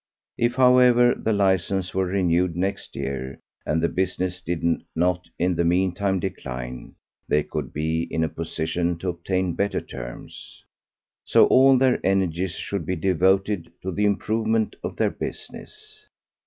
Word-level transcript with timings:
If, 0.39 0.55
however, 0.55 1.13
the 1.13 1.31
licence 1.31 1.93
were 1.93 2.07
renewed 2.07 2.55
next 2.55 2.95
year, 2.95 3.39
and 3.67 3.83
the 3.83 3.87
business 3.87 4.41
did 4.41 4.63
not 4.95 5.27
in 5.37 5.53
the 5.53 5.63
meantime 5.63 6.19
decline, 6.19 6.95
they 7.27 7.47
would 7.53 7.71
be 7.71 8.07
in 8.11 8.23
a 8.23 8.27
position 8.27 8.97
to 8.97 9.09
obtain 9.09 9.53
better 9.53 9.79
terms. 9.79 10.63
So 11.23 11.45
all 11.45 11.77
their 11.77 12.03
energies 12.03 12.53
should 12.53 12.83
be 12.83 12.95
devoted 12.95 13.71
to 13.83 13.91
the 13.91 14.05
improvement 14.05 14.75
of 14.83 14.95
their 14.95 15.11
business. 15.11 16.07